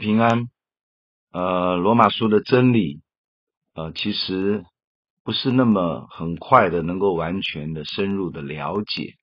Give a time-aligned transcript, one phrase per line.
[0.00, 0.48] 平安。
[1.30, 3.02] 呃，罗马书的真理，
[3.74, 4.64] 呃，其实
[5.22, 9.16] 不是那么很快的能够完全的深入的了解，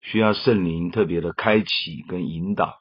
[0.00, 2.78] 需要圣灵特别的开启跟引导。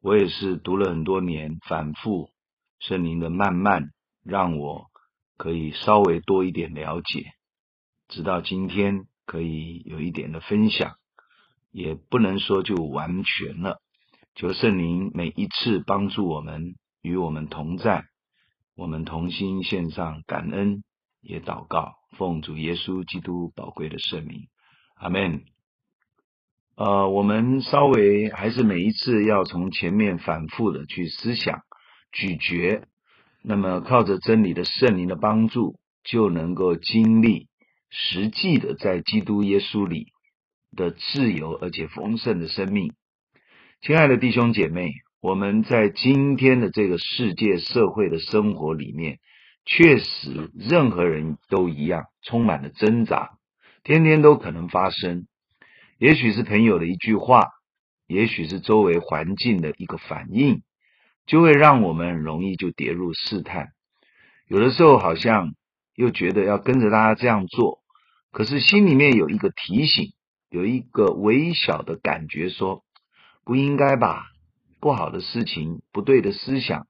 [0.00, 2.30] 我也是读了很多年，反复
[2.80, 3.90] 圣灵的慢慢，
[4.24, 4.86] 让我
[5.36, 7.32] 可以稍微多一点了解，
[8.08, 10.94] 直到今天可以有一点的分享，
[11.70, 13.82] 也不能说就完全了。
[14.34, 16.74] 求圣灵每一次帮助我们。
[17.02, 18.06] 与我们同在，
[18.74, 20.82] 我们同心献上感恩，
[21.20, 24.48] 也祷告，奉主耶稣基督宝贵的圣名，
[24.94, 25.42] 阿门。
[26.76, 31.60] 呃，我们稍微还是每一次要从前面反复的去思想、
[32.10, 32.86] 咀嚼，
[33.42, 37.48] 那么靠着真理的圣灵的帮助，就能够经历
[37.90, 40.06] 实际的在基督耶稣里
[40.74, 42.94] 的自由而且丰盛的生命。
[43.86, 44.94] 亲爱的弟兄姐妹。
[45.20, 49.18] 我们在今天的这个世界社会的生活里面，
[49.66, 53.32] 确实任何人都一样，充满了挣扎，
[53.82, 55.26] 天天都可能发生。
[55.98, 57.50] 也许是朋友的一句话，
[58.06, 60.62] 也许是周围环境的一个反应，
[61.26, 63.68] 就会让我们容易就跌入试探。
[64.48, 65.52] 有的时候好像
[65.94, 67.80] 又觉得要跟着大家这样做，
[68.32, 70.14] 可是心里面有一个提醒，
[70.48, 72.82] 有一个微小的感觉说，
[73.44, 74.26] 不应该吧。
[74.80, 76.86] 不好的事情，不对的思想，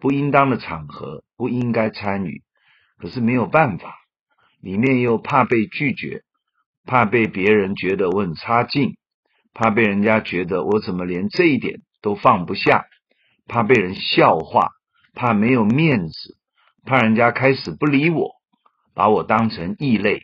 [0.00, 2.42] 不应当的场合，不应该参与。
[2.96, 3.94] 可是没有办法，
[4.62, 6.22] 里面又怕被拒绝，
[6.86, 8.96] 怕被别人觉得我很差劲，
[9.52, 12.86] 怕被人家觉得我怎么连这一点都放不下，
[13.46, 14.70] 怕被人笑话，
[15.14, 16.38] 怕没有面子，
[16.86, 18.30] 怕人家开始不理我，
[18.94, 20.22] 把我当成异类。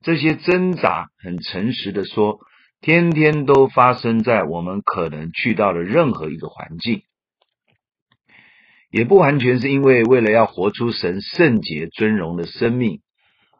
[0.00, 2.38] 这些挣扎，很诚实的说。
[2.82, 7.04] 天天都发生在我们可能去到的任何一个环境，
[8.90, 13.00] 也不完全是因为为了要活出神圣洁尊荣的生命，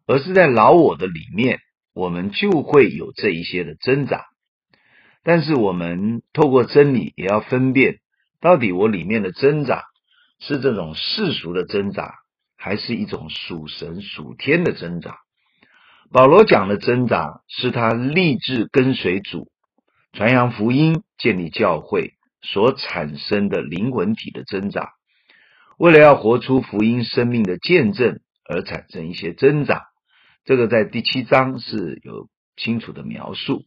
[0.09, 1.61] 而是在老我的里面，
[1.95, 4.25] 我们就会有这一些的挣扎。
[5.23, 8.01] 但是我们透过真理，也要分辨
[8.41, 9.85] 到底我里面的挣扎
[10.41, 12.13] 是这种世俗的挣扎，
[12.57, 15.22] 还是一种属神属天的挣扎。
[16.13, 19.49] 保罗讲的挣扎是他立志跟随主、
[20.13, 22.13] 传扬福音、建立教会
[22.43, 24.91] 所产生的灵魂体的挣扎，
[25.79, 29.85] 为了要活出福音生命的见证而产生一些挣扎。
[30.45, 33.63] 这个在第七章是有清楚的描述。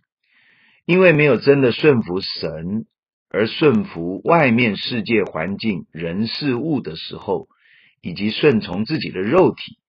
[0.86, 2.86] 因为没有真的顺服神，
[3.32, 7.48] 而顺服外面世界环境、人事物的时候，
[8.04, 9.80] 以及顺从自己的肉体。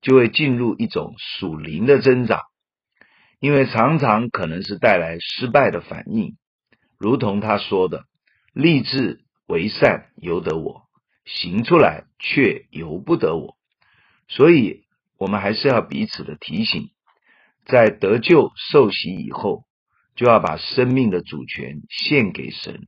[0.00, 2.42] 就会进入一种属灵的挣扎，
[3.40, 6.36] 因为常常可能是带来失败的反应，
[6.98, 8.04] 如同他说的
[8.54, 10.82] ：“立志为善由得我，
[11.24, 13.56] 行出来却由不得我。”
[14.28, 14.84] 所以，
[15.18, 16.90] 我们还是要彼此的提醒，
[17.66, 19.64] 在得救受洗以后，
[20.14, 22.86] 就要把生命的主权献给神，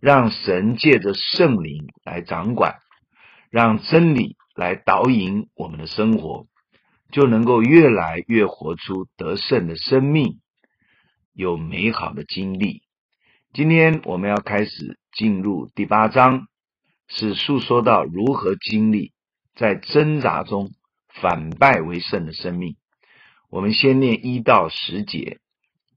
[0.00, 2.78] 让神借着圣灵来掌管，
[3.50, 4.36] 让真理。
[4.54, 6.46] 来导引我们的生活，
[7.10, 10.40] 就能够越来越活出得胜的生命，
[11.32, 12.82] 有美好的经历。
[13.52, 16.48] 今天我们要开始进入第八章，
[17.08, 19.12] 是诉说到如何经历
[19.54, 20.70] 在挣扎中
[21.20, 22.76] 反败为胜的生命。
[23.50, 25.38] 我们先念一到十节。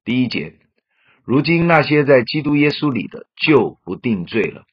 [0.04, 0.60] 第一节：
[1.24, 4.66] 如今那些在基督耶稣里的，就不定罪了，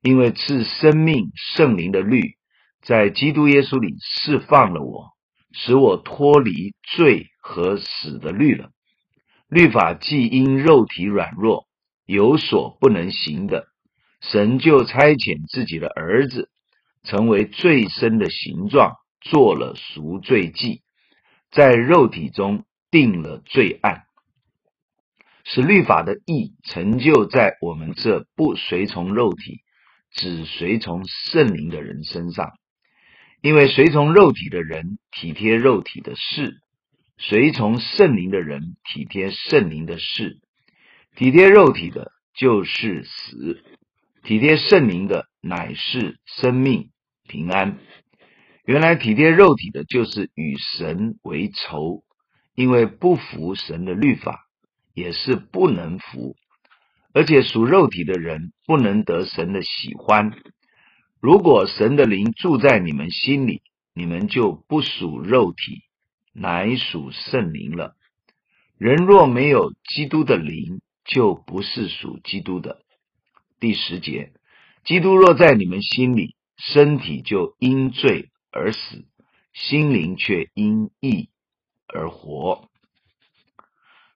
[0.00, 2.36] 因为赐生命圣灵的律。
[2.82, 5.10] 在基督耶稣里释放了我，
[5.52, 8.70] 使我脱离罪和死的律了。
[9.48, 11.66] 律法既因肉体软弱
[12.06, 13.66] 有所不能行的，
[14.20, 16.48] 神就差遣自己的儿子，
[17.02, 20.82] 成为最深的形状，做了赎罪祭，
[21.50, 24.04] 在肉体中定了罪案，
[25.44, 29.60] 使律法的义成就在我们这不随从肉体，
[30.12, 32.52] 只随从圣灵的人身上。
[33.42, 36.60] 因为随从肉体的人体贴肉体的事，
[37.16, 40.38] 随从圣灵的人体贴圣灵的事。
[41.16, 43.56] 体贴肉体的，就是死；
[44.22, 46.90] 体贴圣灵的，乃是生命
[47.26, 47.78] 平安。
[48.66, 52.04] 原来体贴肉体的，就是与神为仇，
[52.54, 54.46] 因为不服神的律法，
[54.94, 56.36] 也是不能服，
[57.14, 60.30] 而且属肉体的人不能得神的喜欢。
[61.20, 63.60] 如果神的灵住在你们心里，
[63.92, 65.82] 你们就不属肉体，
[66.32, 67.94] 乃属圣灵了。
[68.78, 72.80] 人若没有基督的灵，就不是属基督的。
[73.58, 74.32] 第十节，
[74.84, 79.04] 基督若在你们心里，身体就因罪而死，
[79.52, 81.28] 心灵却因义
[81.86, 82.70] 而活。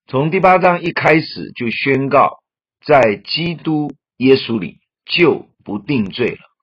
[0.07, 2.39] 从第八章一开始就宣告，
[2.81, 6.54] 在基督耶稣里就不定罪了。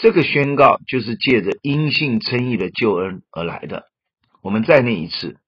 [0.00, 3.86] 这个宣告就是借着因信称义的救恩而来的。
[4.42, 5.38] 我们再念一次，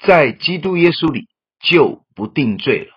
[0.00, 1.28] 在基督耶稣里
[1.60, 2.90] 就不定罪了，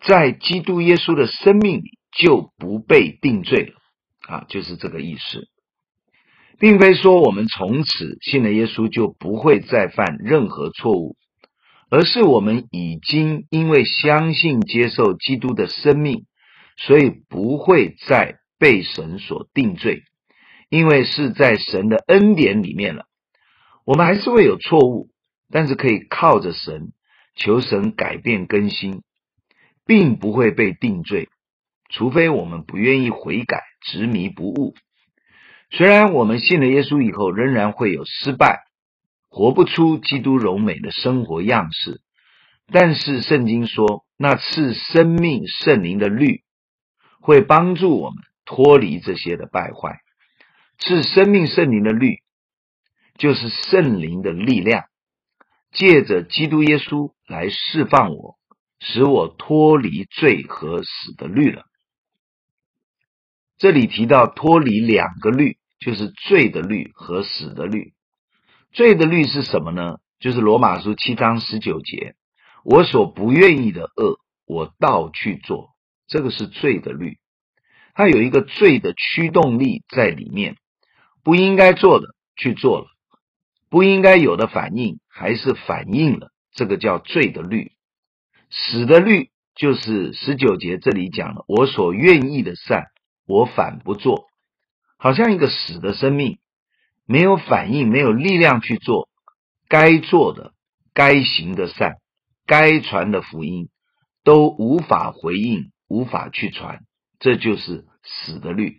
[0.00, 3.74] 在基督耶稣的生命里就不被定罪了。
[4.28, 5.48] 啊，就是这个意思，
[6.60, 11.16] 并非说我们从此信了耶稣就不会再犯任何错误，
[11.90, 16.24] 而是我们已经因为相信接受基督的生命，
[16.76, 18.38] 所以不会再。
[18.62, 20.04] 被神所定罪，
[20.68, 23.06] 因为是在神的恩典里面了。
[23.84, 25.08] 我们还是会有错误，
[25.50, 26.92] 但是可以靠着神，
[27.34, 29.02] 求神改变更新，
[29.84, 31.28] 并不会被定罪，
[31.90, 34.74] 除非我们不愿意悔改，执迷不悟。
[35.72, 38.60] 虽然我们信了耶稣以后，仍然会有失败，
[39.28, 42.00] 活不出基督柔美的生活样式，
[42.70, 46.42] 但是圣经说，那赐生命圣灵的律
[47.20, 48.22] 会帮助我们。
[48.44, 50.00] 脱离这些的败坏，
[50.78, 52.16] 是生命圣灵的律，
[53.16, 54.84] 就是圣灵的力量，
[55.72, 58.36] 借着基督耶稣来释放我，
[58.80, 61.64] 使我脱离罪和死的律了。
[63.58, 67.94] 这里提到脱离两个律，就是罪的律和死的律。
[68.72, 69.98] 罪的律是什么呢？
[70.18, 72.16] 就是罗马书七章十九节：
[72.64, 75.70] 我所不愿意的恶，我倒去做，
[76.06, 77.18] 这个是罪的律。
[77.94, 80.56] 它有一个罪的驱动力在里面，
[81.22, 82.86] 不应该做的去做了，
[83.68, 87.72] 不应该有的反应还是反应了，这个叫罪的律。
[88.50, 92.86] 死的律就是十九节这里讲的，我所愿意的善，
[93.26, 94.26] 我反不做，
[94.98, 96.38] 好像一个死的生命，
[97.06, 99.08] 没有反应，没有力量去做
[99.68, 100.52] 该做的、
[100.94, 101.96] 该行的善，
[102.46, 103.68] 该传的福音
[104.24, 106.80] 都无法回应，无法去传。
[107.22, 108.78] 这就是死的律，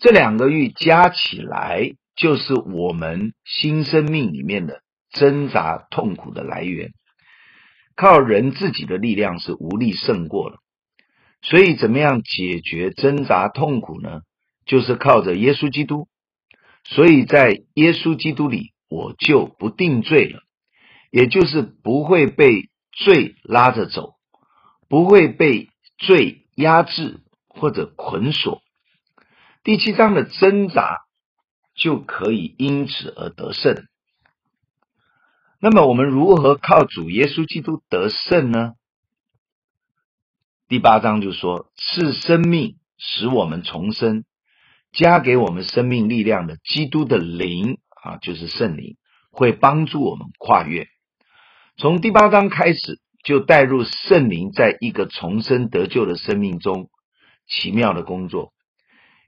[0.00, 4.82] 这两个律加起来，就是我们新生命里面的
[5.12, 6.90] 挣扎痛苦的来源。
[7.94, 10.58] 靠人自己的力量是无力胜过了，
[11.40, 14.22] 所以怎么样解决挣扎痛苦呢？
[14.66, 16.08] 就是靠着耶稣基督。
[16.82, 20.42] 所以在耶稣基督里，我就不定罪了，
[21.12, 24.14] 也就是不会被罪拉着走，
[24.88, 27.20] 不会被罪压制。
[27.62, 28.60] 或者捆锁，
[29.62, 31.02] 第七章的挣扎
[31.76, 33.86] 就可以因此而得胜。
[35.60, 38.72] 那么我们如何靠主耶稣基督得胜呢？
[40.66, 44.24] 第八章就说赐生命，使我们重生，
[44.90, 48.96] 加给我们生命力量的基督的灵啊，就是圣灵，
[49.30, 50.88] 会帮助我们跨越。
[51.76, 56.88] 从第八章开始，就带入圣灵在一个重生得救的生命中。
[57.46, 58.52] 奇妙的工作，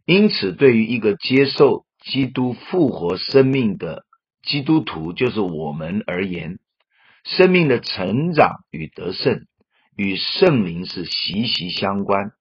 [0.06, 4.04] 因此，对于一个接受基督复活生命的
[4.42, 6.59] 基督徒，就是我们而言，
[7.25, 9.47] 生命的成长与得胜
[9.97, 12.33] 与圣灵是息息相关，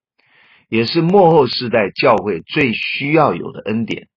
[0.70, 4.08] 也是末后世代教会最需要有的恩典。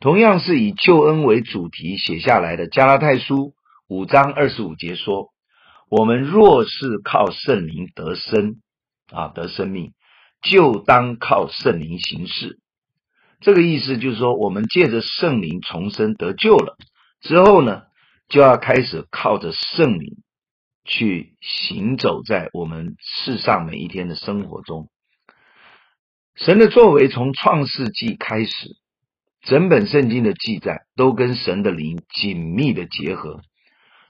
[0.00, 3.36] 同样是以救恩为主题写下来的《加拉太书》
[3.88, 5.28] 五章二十五节说
[5.88, 8.56] ：“我们若是靠圣灵得生
[9.12, 9.92] 啊，得生命。”
[10.42, 12.58] 就当靠圣灵行事，
[13.40, 16.76] 这个意思就是说，我们借着圣灵重生得救了
[17.20, 17.82] 之后呢，
[18.28, 20.16] 就要开始靠着圣灵
[20.84, 24.88] 去行走在我们世上每一天的生活中。
[26.34, 28.52] 神的作为从创世纪开始，
[29.42, 33.42] 整本圣经的记载都跟神的灵紧密的结合。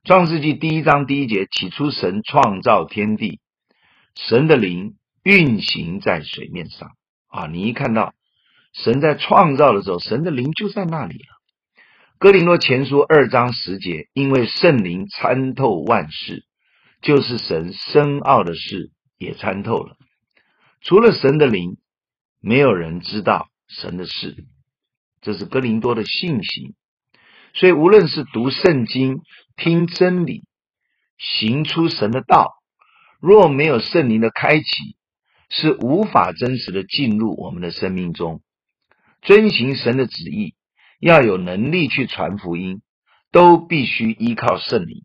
[0.05, 3.39] 创世纪第一章第一节，起初神创造天地，
[4.17, 4.95] 神的灵。
[5.23, 6.91] 运行在水面上
[7.29, 7.47] 啊！
[7.47, 8.15] 你一看到
[8.73, 11.27] 神在创造的时候，神的灵就在那里了。
[12.19, 16.45] 哥林多前书二章十节，因为圣灵参透万事，
[17.01, 19.97] 就是神深奥的事也参透了。
[20.81, 21.79] 除了神的灵，
[22.41, 24.45] 没有人知道神的事。
[25.21, 26.75] 这是哥林多的信息。
[27.55, 29.21] 所以无论是读圣经、
[29.57, 30.43] 听真理、
[31.19, 32.55] 行出神的道，
[33.21, 34.97] 若没有圣灵的开启，
[35.55, 38.41] 是无法真实的进入我们的生命中，
[39.21, 40.55] 遵行神的旨意，
[40.99, 42.81] 要有能力去传福音，
[43.31, 45.05] 都必须依靠圣灵。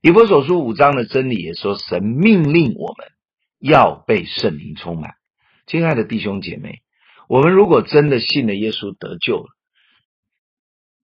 [0.00, 3.08] 以弗所书五章的真理也说，神命令我们
[3.58, 5.14] 要被圣灵充满，
[5.66, 6.82] 亲爱的弟兄姐妹，
[7.28, 9.48] 我们如果真的信了耶稣得救了，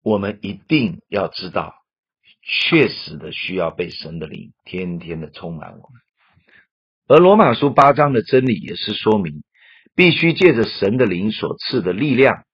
[0.02, 1.74] 我们一定要知道，
[2.42, 6.07] 确实的需要被神的灵天天的充满我们。
[7.08, 9.42] 而罗马书八章的真理也是说明，
[9.96, 12.44] 必须借着神的灵所赐的力量，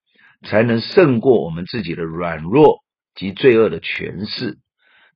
[0.45, 2.79] 才能胜过我们自己的软弱
[3.15, 4.57] 及罪恶的权势。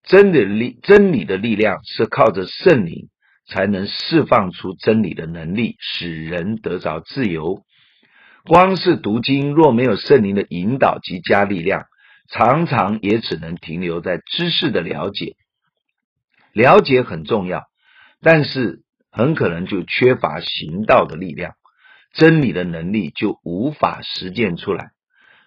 [0.04, 3.08] 真理力真理的力量是靠着圣灵
[3.48, 7.62] 才能释放出真理的能力，使人得着自由。
[8.44, 11.86] 光是读经，若没有圣灵的引导及加力量，
[12.30, 15.36] 常常也只能停留在知识的了解。
[16.52, 17.64] 了解很重要，
[18.22, 18.82] 但是
[19.20, 21.56] 很可能就缺乏行道的力量，
[22.14, 24.92] 真理的能力就无法实践出来。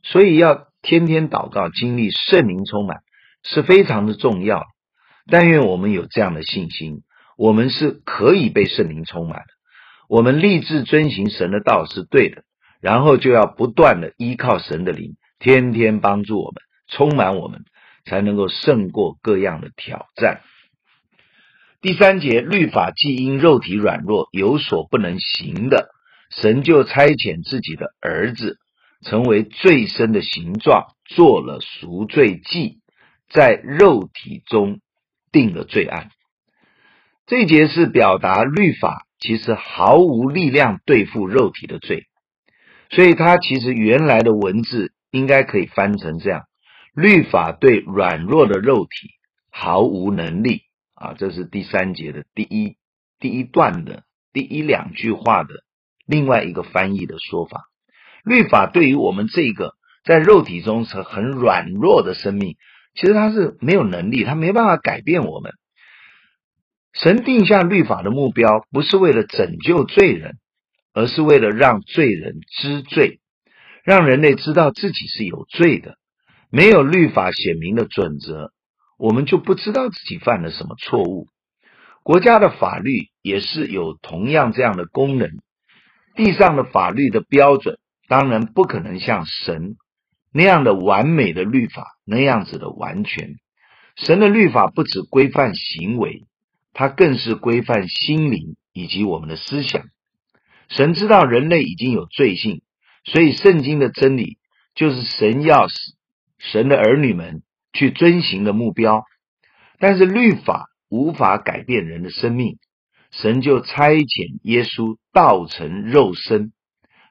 [0.02, 2.98] 所以要天天祷告，经历圣灵充满。
[3.44, 4.66] 是非常的重要，
[5.26, 7.02] 但愿我们有这样的信心，
[7.36, 9.46] 我们是可以被圣灵充满的。
[10.08, 12.44] 我们立志遵行神的道是对的，
[12.80, 17.64] 然后就要不断的依靠神的灵，天天帮助我们，充满我们，
[18.04, 20.42] 才能够胜过各样的挑战。
[21.82, 25.90] 第三节，律法既因肉体软弱有所不能行的，
[26.30, 28.58] 神就差遣自己的儿子，
[29.04, 32.78] 成为罪身的形状，做了赎罪祭。
[33.28, 34.78] 在肉体中
[35.32, 36.10] 定了罪案，
[37.26, 42.04] 这一节是表达律法其实毫无力量对付肉体的罪，
[42.90, 46.42] 所以它其实原来的文字应该可以翻成这样：
[46.94, 49.08] 律法对软弱的肉体
[49.50, 50.62] 毫无能力
[51.02, 51.14] 啊。
[51.18, 52.76] 这是第三节的第一
[53.18, 55.50] 第一段的第一两句话的
[56.06, 57.64] 另外一个翻译的说法。
[58.24, 62.56] 律法对于我们这个在肉体中是很软弱的生命。
[62.94, 65.52] 其实他是没有能力，他没办法改变我们。
[66.92, 70.36] 神定下律法的目标，不是为了拯救罪人，
[70.92, 73.20] 而是为了让罪人知罪，
[73.82, 75.96] 让人类知道自己是有罪的。
[76.50, 78.52] 没有律法显明的准则，
[79.02, 81.26] 我们就不知道自己犯了什么错误。
[82.04, 85.28] 国家的法律也是有同样这样的功能。
[86.14, 89.74] 地上的法律的标准，当然不可能像神。
[90.32, 93.34] 那样的完美的律法，那样子的完全，
[93.96, 96.22] 神的律法不只规范行为，
[96.72, 99.82] 它更是规范心灵以及我们的思想。
[100.68, 102.62] 神知道人类已经有罪性，
[103.04, 104.38] 所以圣经的真理
[104.76, 105.74] 就是神要使
[106.38, 107.42] 神的儿女们
[107.72, 109.04] 去遵行的目标。
[109.78, 112.58] 但是律法无法改变人的生命，
[113.10, 116.52] 神就差遣耶稣道成肉身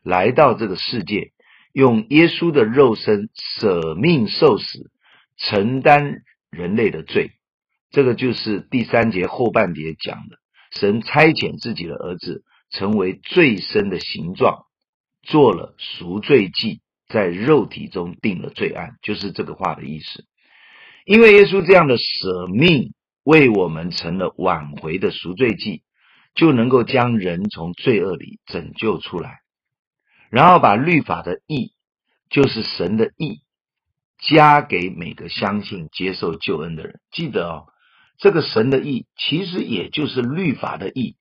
[0.04, 1.32] 来到这个世界。
[1.74, 4.92] 用耶稣的肉身舍命受死，
[5.38, 7.32] 承担人类的罪，
[7.92, 10.38] 这个就是第三节后半节讲的。
[10.72, 14.66] 神差遣自己的儿子，成为罪身的形状，
[15.22, 20.26] 做了赎罪祭，在肉体中定了罪案，就是这个话的意思。
[21.06, 22.94] 因为耶稣这样的舍命，
[23.24, 25.84] 为我们成了挽回的赎罪祭，
[26.36, 29.40] 就能够将人从罪恶里拯救出来。
[30.30, 31.74] 然后把律法的义，
[32.30, 33.42] 就是神的义，
[34.20, 37.00] 加给每个相信接受救恩的人。
[37.12, 37.66] 记得哦，
[38.18, 41.16] 这个神的义其实也就是律法的义，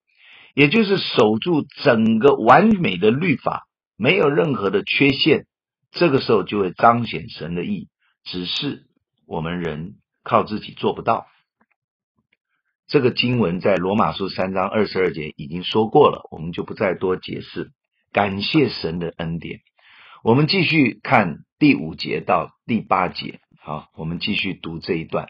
[0.54, 5.46] 也就是守住整个完美的律法，没有任何的缺陷。
[5.90, 7.88] 这个时候就会彰显神的义，
[8.22, 8.84] 只是
[9.30, 9.94] 我们人
[10.24, 11.28] 靠自己做不到。
[12.88, 17.70] 这个经文在罗马书三章二十二节已经说过了，我们就不再多解释。
[18.10, 19.60] 感谢神的恩典，
[20.24, 23.38] 我们继续看第五节到第八节。
[23.60, 25.28] 好，我们继续读这一段。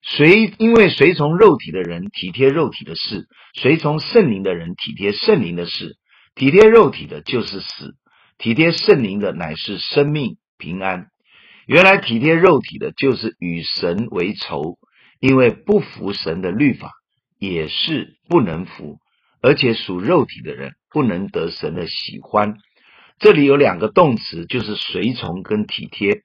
[0.00, 5.98] 谁因为随从肉体的人体贴肉体的事，随从圣灵的人体贴圣灵的事。
[6.34, 7.94] 体贴肉体的就是死，
[8.38, 11.10] 体贴圣灵的乃是生命平安。
[11.66, 14.78] 原来体贴肉体的就是与神为仇，
[15.20, 16.90] 因为不服神的律法，
[17.38, 18.98] 也是不能服，
[19.40, 20.72] 而且属肉体的人。
[20.94, 22.54] 不能得神的喜欢。
[23.18, 26.22] 这里有两个动词，就是随从跟体贴，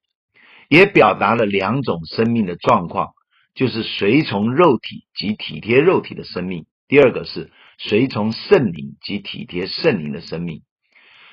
[0.69, 3.13] 也表达了两种生命的状况，
[3.55, 6.67] 就是随从肉体及体贴肉体的生命。
[6.87, 10.61] 第二个是随从圣灵及体贴圣灵的生命。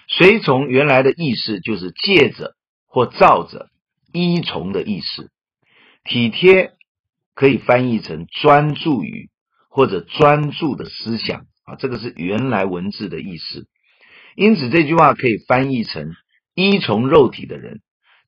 [0.08, 2.54] 随从原来的意思就是借着
[2.86, 3.68] 或照着，
[4.12, 5.30] 依从的意思。
[6.04, 6.72] 体贴
[7.34, 9.30] 可以翻译成专注于
[9.68, 11.46] 或者专注的思想。
[11.64, 13.66] 啊，这个是原来文字的意思，
[14.36, 16.12] 因此这句话可以翻译成：
[16.54, 17.80] 依从肉体的人，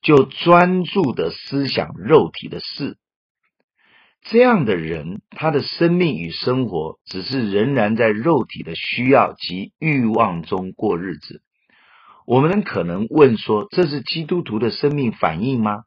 [0.03, 2.97] 就专注的思想肉体的事。
[4.23, 11.41] 这样的人，他的生命与生活只是仍然在肉体的需要及欲望中过日子。
[12.29, 15.85] 我们可能问说，这是基督徒的生命反应吗？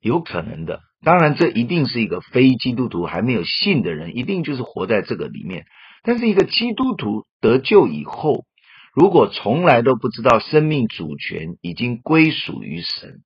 [0.00, 0.80] 有可能的。
[1.02, 5.66] 当然，这一定是一个非基督徒还没有信的人，一定就是活在这个里面。
[6.02, 8.46] 但是，一个基督徒得救以后，
[8.94, 13.20] 如果从来都不知道生命主权已经归属于神，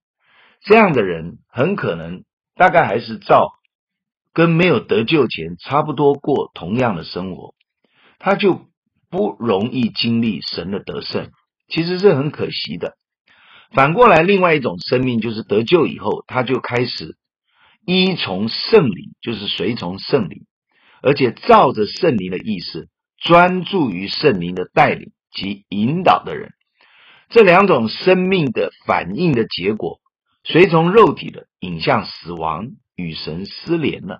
[0.62, 2.24] 这样的人很可能
[2.56, 3.52] 大概还是照
[4.32, 7.54] 跟没有得救前差不多过同样的生活，
[8.18, 8.66] 他就
[9.10, 11.30] 不容易经历神的得胜。
[11.72, 12.96] 其实是很可惜的。
[13.72, 17.16] 反过来，另外一种生命就是得救以后，他就开始
[17.86, 20.44] 依从圣灵，就是随从圣灵，
[21.02, 26.52] 而且照着圣灵的意思，专注于圣灵的带领及引导的人。
[27.30, 30.00] 这两种生命的反应的结果，
[30.44, 34.18] 随从肉体的引向死亡，与神失联了；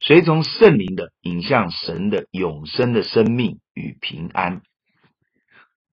[0.00, 4.60] 随从圣灵的引向神的永生的生命与平安。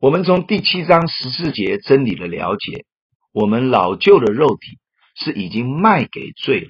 [0.04, 2.84] 我们从第七章十四节真理的了解，
[3.32, 4.78] 我们老旧的肉体
[5.16, 6.68] 是已经卖给罪了。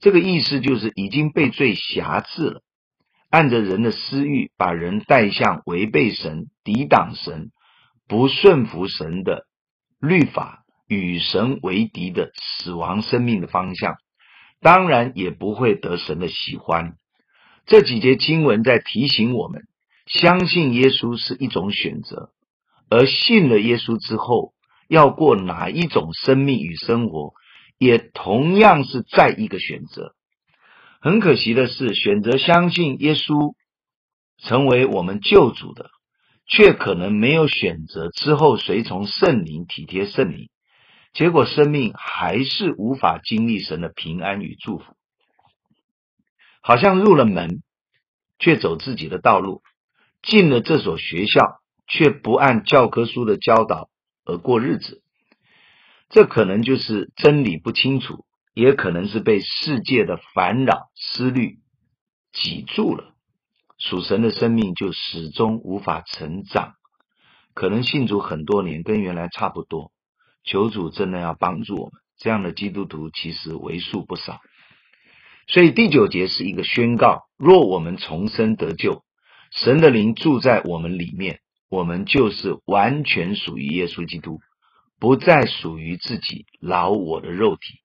[0.00, 2.62] 这个意思就是已经被罪辖制了，
[3.28, 7.50] 按着人的私欲，把人带向违背神、抵挡神、
[8.08, 9.44] 不顺服神的
[10.00, 13.96] 律法、与神为敌的死亡生命的方向。
[14.62, 16.94] 当然也不会得神的喜欢。
[17.66, 19.64] 这几节经文在提醒我们。
[20.06, 22.30] 相信耶稣是一种选择，
[22.90, 24.52] 而信了耶稣之后，
[24.88, 27.34] 要过哪一种生命与生活，
[27.78, 30.14] 也同样是再一个选择。
[31.00, 33.54] 很可惜的是，选择相信耶稣
[34.38, 35.90] 成为我们救主的，
[36.46, 40.48] 却可能没有选择之后随从圣灵、体贴圣灵，
[41.12, 44.84] 结果生命还是无法经历神的平安与祝福，
[46.60, 47.62] 好像入了门，
[48.38, 49.62] 却走自己的道路。
[50.22, 53.88] 进了这所学校，却不按教科书的教导
[54.24, 55.02] 而过日子，
[56.08, 61.58] 这可能就是真理不清楚，也可能是被世界的烦扰、思虑
[62.32, 63.14] 挤住了，
[63.78, 66.74] 属神的生命就始终无法成长。
[67.52, 69.90] 可能信主很多年，跟原来差不多。
[70.44, 74.40] 求主真的要帮助我们，这样的基督徒其实为数不少。
[75.48, 79.02] 所以第九节是一个宣告：若我们重生得救。
[79.54, 84.40] 神的灵住在我们里面，我们就是完全属于耶稣基督，
[84.98, 87.80] 不再属于自己老我的肉体。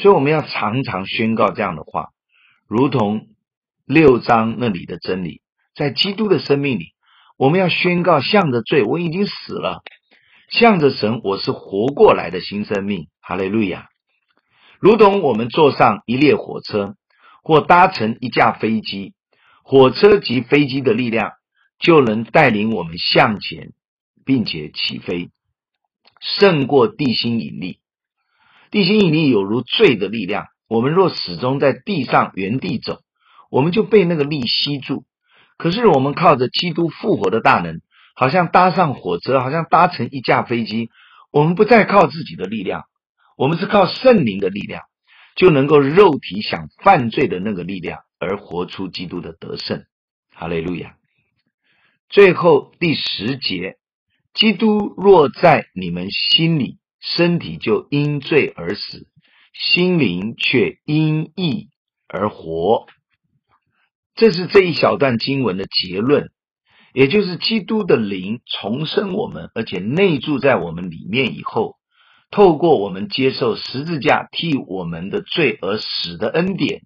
[0.00, 2.10] 所以我们要常常宣告这样的话，
[2.68, 3.26] 如同
[3.84, 5.42] 六章那里的真理，
[5.74, 6.94] 在基督的生命里，
[7.36, 9.82] 我们要宣告：向着罪，我已经死了；
[10.50, 13.08] 向着神，我是活过来的新生命。
[13.20, 13.88] 哈利路亚！
[14.78, 16.94] 如同我们坐上一列火车，
[17.42, 19.14] 或搭乘一架飞机。
[19.62, 21.32] 火车及飞机的力量
[21.78, 23.72] 就能带领我们向前，
[24.24, 25.30] 并且起飞，
[26.20, 27.78] 胜过地心引力。
[28.70, 33.00] 地心引力有如罪的力量，我们若始终在地上原地走，
[33.50, 35.04] 我们就被那个力吸住。
[35.58, 37.80] 可是我们靠着基督复活的大能，
[38.14, 40.90] 好像搭上火车，好像搭乘一架飞机，
[41.30, 42.84] 我们不再靠自己的力量，
[43.36, 44.82] 我们是靠圣灵的力量，
[45.36, 48.00] 就能够肉体想犯罪的那个力量。
[48.24, 49.84] 而活出基督的得胜，
[50.32, 50.94] 哈利路亚。
[52.08, 53.78] 最后第十节，
[54.32, 59.08] 基督若在你们心里，身体就因罪而死，
[59.52, 61.70] 心灵却因义
[62.06, 62.86] 而活。
[64.14, 66.30] 这是这一小段经文的结论，
[66.94, 71.74] 也就是基督的灵重生我们，而且内住在我们里面以后，
[72.32, 76.80] 透过我们接受十字架替我们的罪而死的恩典。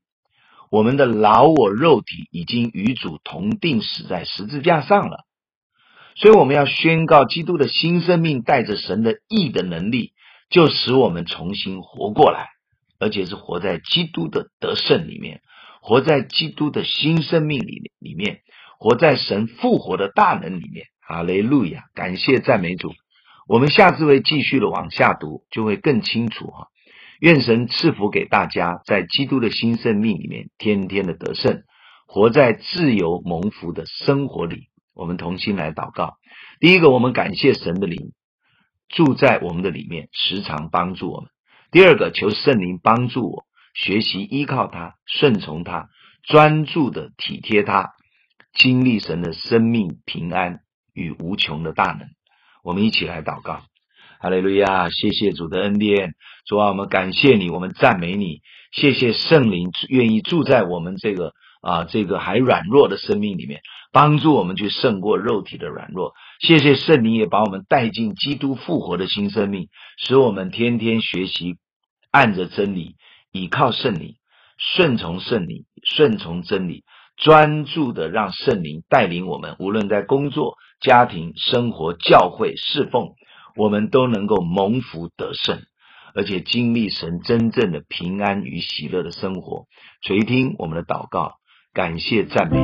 [0.73, 5.25] 我们的老我肉体已经与主同定死在十字架上了，
[6.17, 10.13] 所以我们要宣告基督的新生命带着神的义的能力，
[10.51, 12.49] 就使我们重新活过来，
[12.99, 15.41] 而且是活在基督的得胜里面，
[15.81, 18.41] 活在基督的新生命里里面，
[18.81, 20.87] 活在神复活的大能里面。
[21.09, 21.85] 哈雷路亚！
[21.95, 22.93] 感谢赞美主。
[23.47, 26.69] 我们下次会继续的往下读，就会更清楚哈。
[27.21, 31.63] 愿神赐福给大家，在基督的新生命里面，天天的得胜，
[32.07, 34.69] 活在自由蒙福的生活里。
[34.95, 36.17] 我们同心来祷告。
[36.59, 38.13] 第一个，我们感谢神的灵
[38.89, 41.31] 住在我们的里面，时常帮助我们。
[41.71, 45.89] 第二个，求圣灵帮助我学习依靠他，顺从他，
[46.25, 47.91] 专注的体贴他，
[48.55, 50.61] 经历神的生命平安
[50.93, 52.09] 与无穷的大能。
[52.67, 53.63] 我们一起来祷告。
[54.19, 54.91] 哈利路亚！
[54.91, 56.15] 谢谢主的恩典，
[56.47, 58.41] 主啊，我们感谢你，我们赞美你，
[58.73, 63.61] 谢谢圣灵愿意住在我们这个啊这个还软弱的生命里面，
[63.93, 66.13] 帮助我们去胜过肉体的软弱。
[66.41, 71.59] 谢谢圣灵也把我们带进基督复活的新生命，使我们天天学习
[72.11, 72.97] 按着真理，
[73.31, 74.17] 倚靠圣灵，
[74.59, 76.83] 顺从圣灵，顺从真理，
[77.17, 83.15] 专注的让圣灵带领我们，无论在工作、家庭、生活、教会、侍奉。
[83.59, 85.61] 我们都能够蒙福得胜，
[86.15, 89.65] 而且经历神真正的平安与喜乐的生活。
[90.03, 91.37] 垂听我们的祷告，
[91.73, 92.59] 感谢赞美。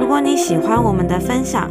[0.00, 1.70] 如果你喜欢我们的分享，